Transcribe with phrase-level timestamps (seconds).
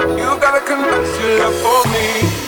[0.00, 2.39] You gotta confess your love for me.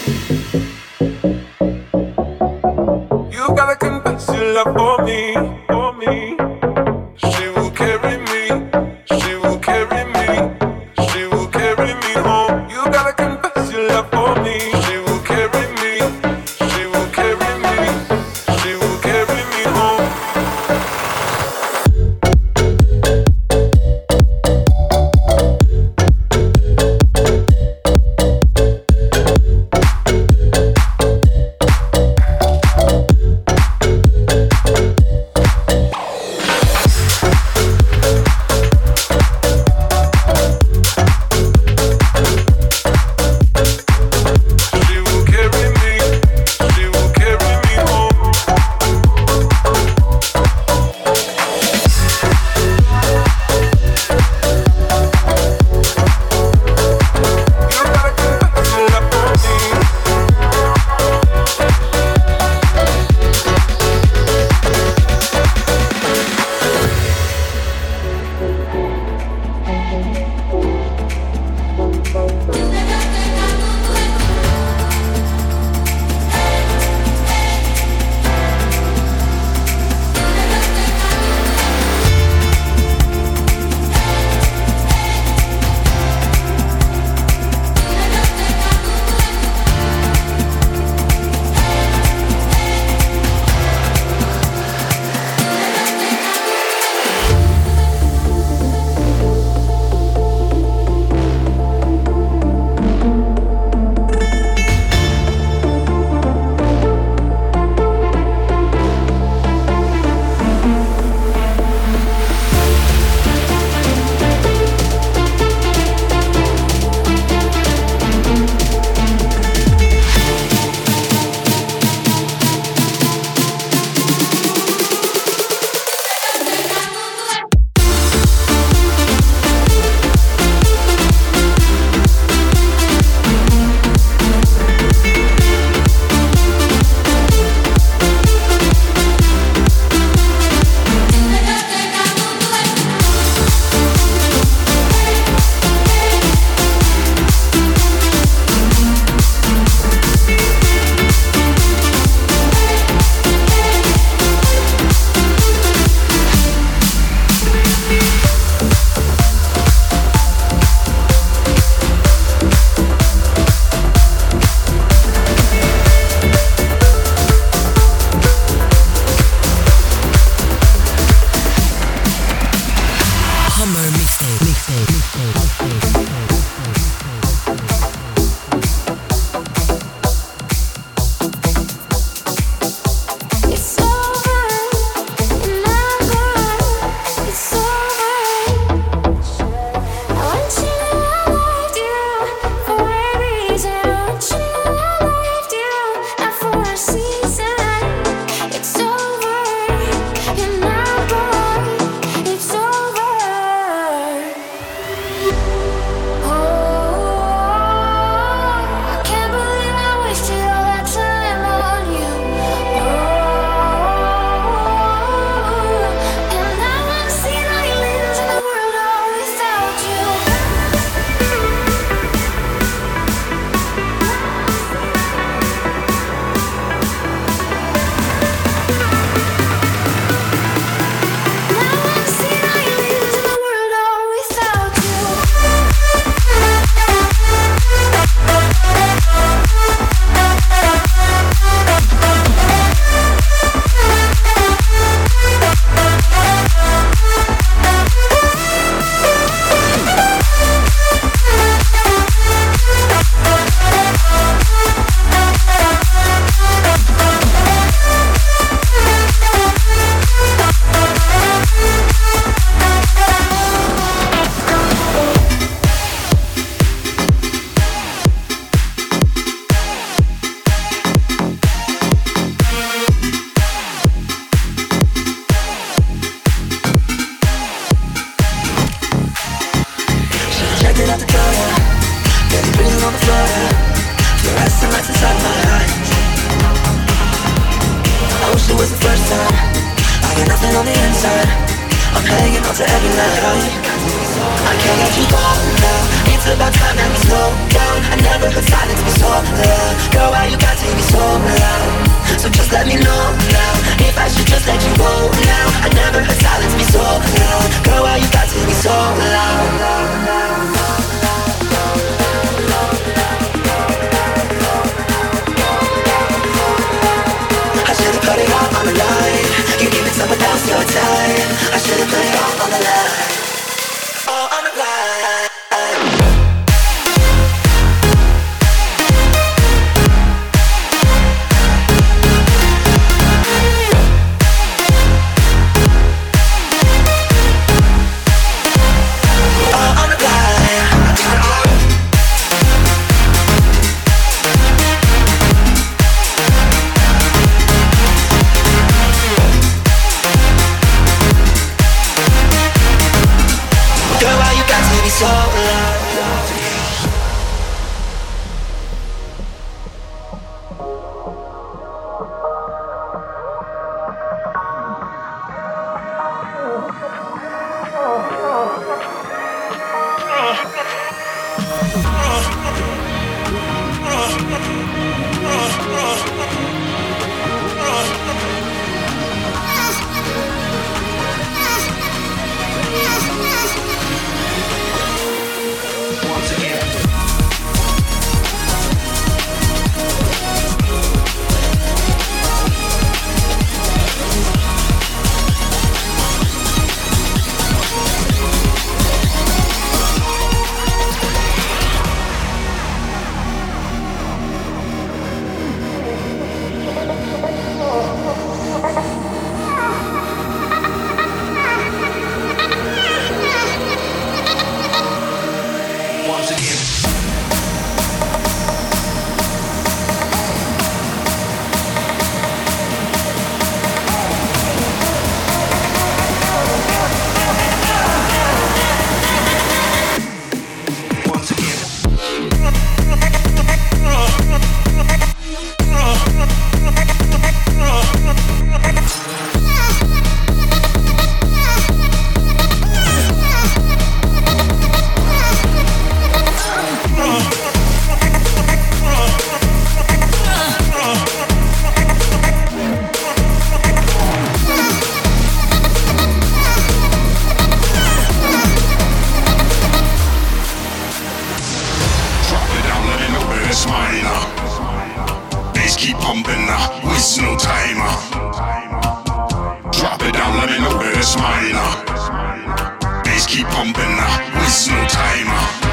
[473.43, 473.96] keep pumping.
[474.34, 475.71] with no timer.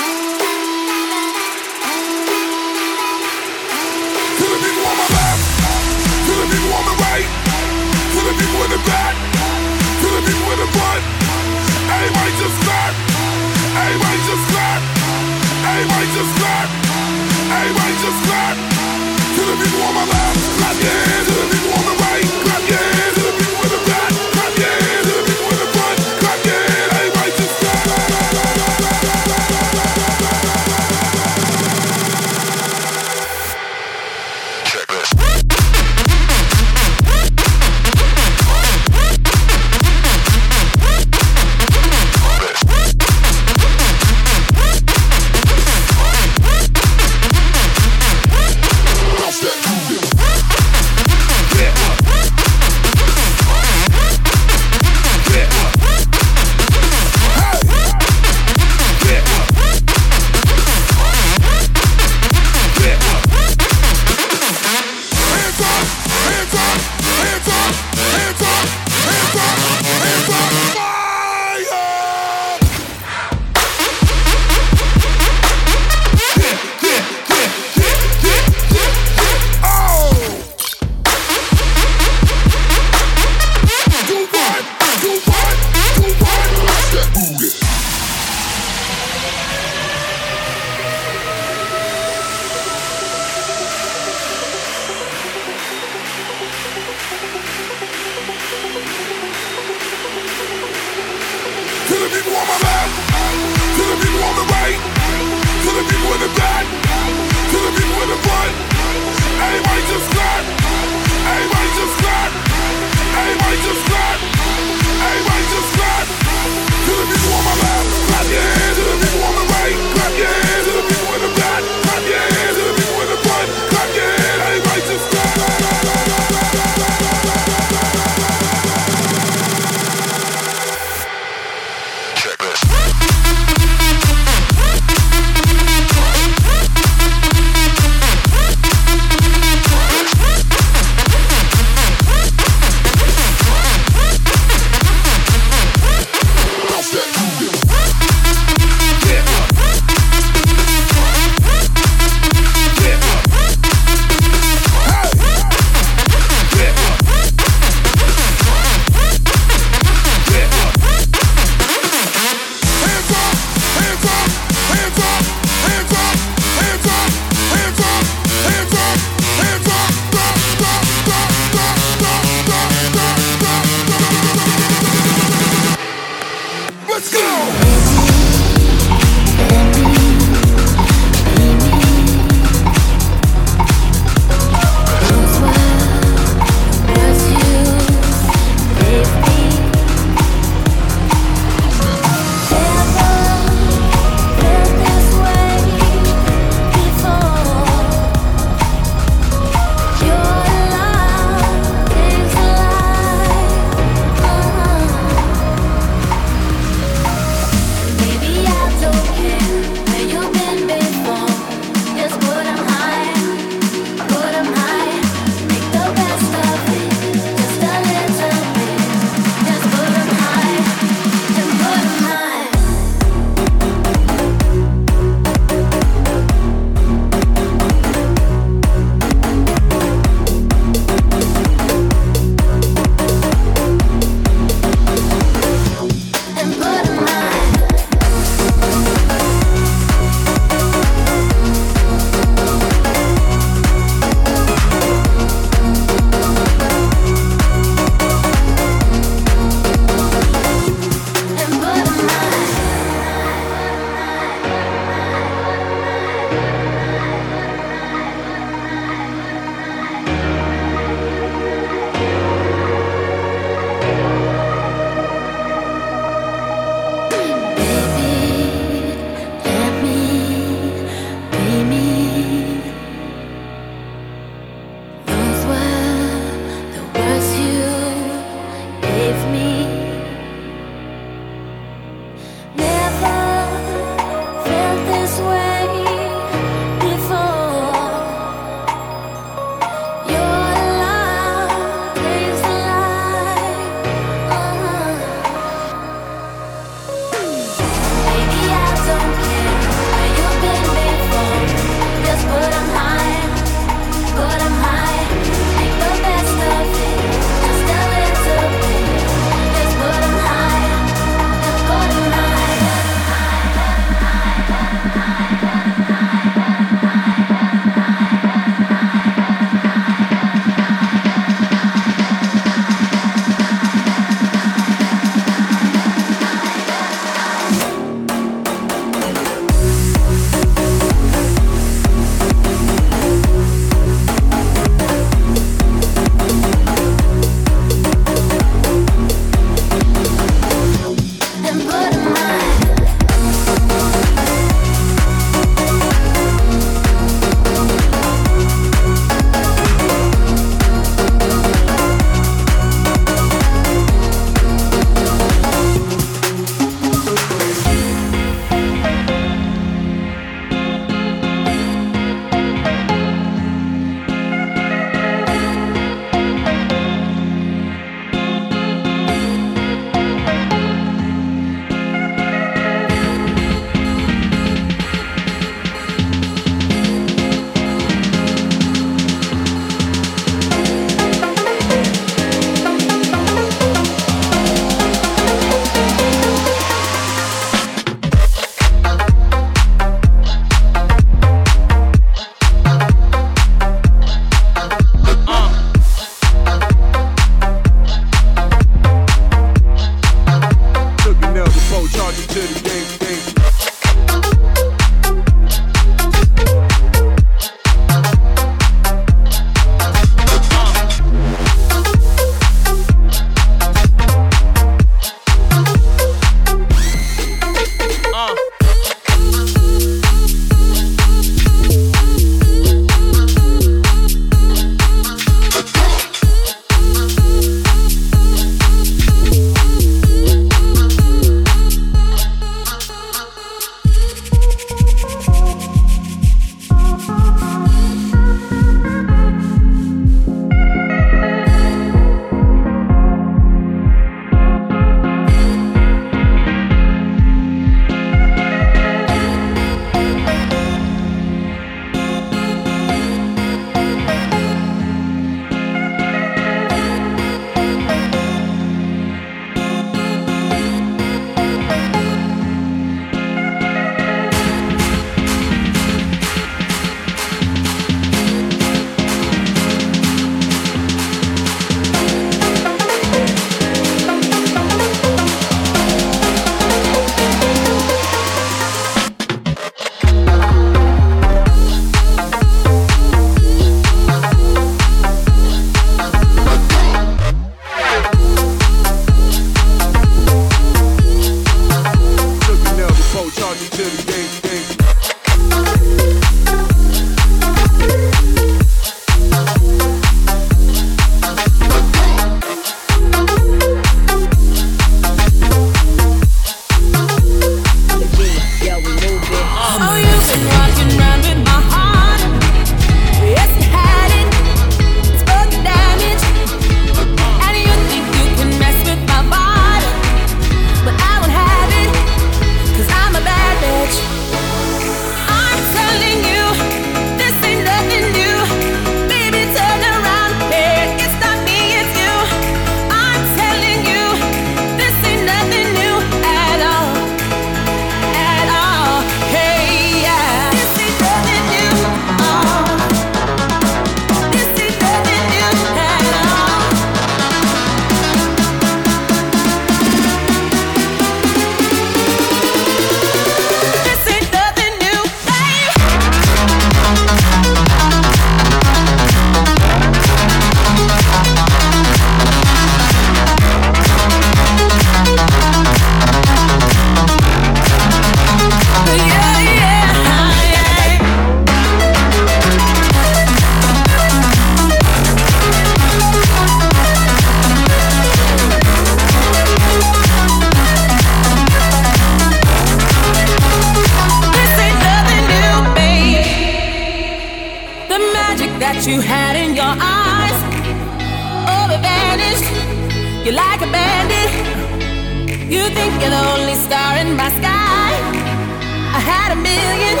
[599.56, 600.00] Brilliant.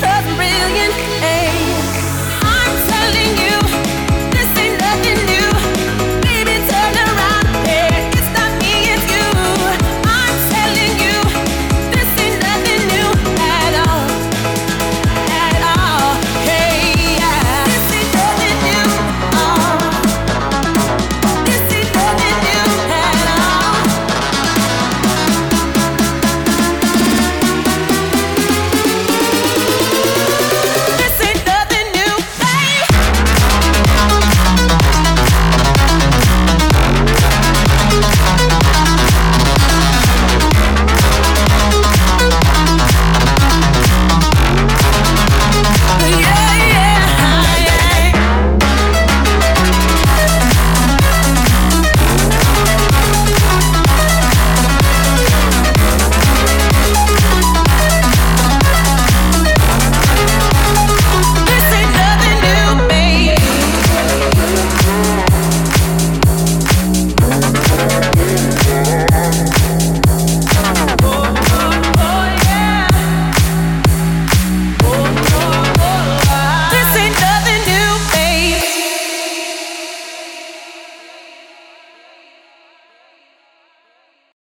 [0.00, 1.15] Hey, I'm you.